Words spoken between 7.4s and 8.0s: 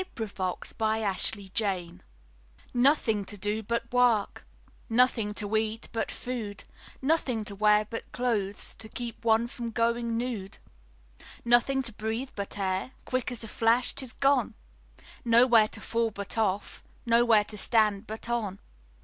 to wear